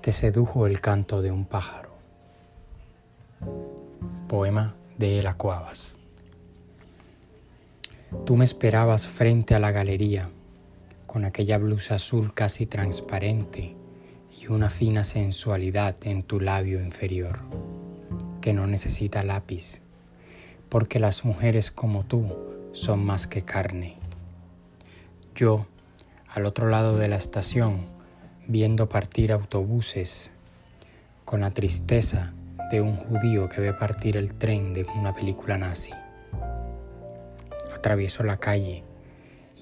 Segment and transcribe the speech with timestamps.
[0.00, 1.90] Te sedujo el canto de un pájaro.
[4.28, 5.98] Poema de Ela Cuavas.
[8.24, 10.30] Tú me esperabas frente a la galería,
[11.06, 13.76] con aquella blusa azul casi transparente
[14.40, 17.40] y una fina sensualidad en tu labio inferior,
[18.40, 19.82] que no necesita lápiz,
[20.70, 22.26] porque las mujeres como tú
[22.72, 23.96] son más que carne.
[25.34, 25.66] Yo,
[26.26, 27.99] al otro lado de la estación,
[28.50, 30.32] viendo partir autobuses,
[31.24, 32.32] con la tristeza
[32.72, 35.92] de un judío que ve partir el tren de una película nazi.
[37.72, 38.82] Atravieso la calle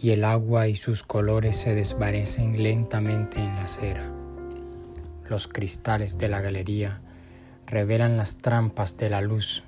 [0.00, 4.10] y el agua y sus colores se desvanecen lentamente en la acera.
[5.28, 7.02] Los cristales de la galería
[7.66, 9.64] revelan las trampas de la luz.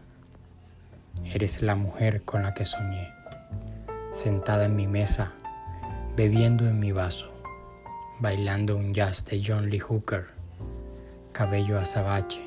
[1.27, 3.13] Eres la mujer con la que soñé,
[4.13, 5.35] sentada en mi mesa,
[6.17, 7.40] bebiendo en mi vaso
[8.21, 10.27] bailando un jazz de John Lee Hooker,
[11.33, 12.43] cabello azabache,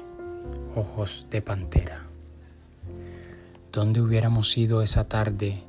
[0.75, 2.03] ojos de pantera.
[3.71, 5.63] ¿Dónde hubiéramos ido esa tarde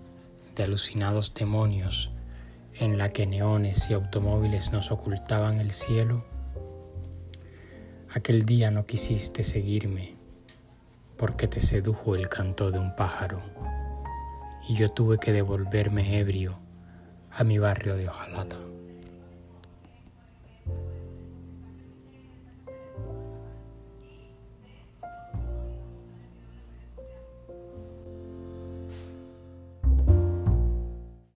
[0.55, 2.11] de alucinados demonios
[2.75, 6.23] en la que neones y automóviles nos ocultaban el cielo?
[8.13, 10.17] Aquel día no quisiste seguirme
[11.17, 13.41] porque te sedujo el canto de un pájaro
[14.69, 16.59] y yo tuve que devolverme ebrio
[17.31, 18.59] a mi barrio de Ojalata.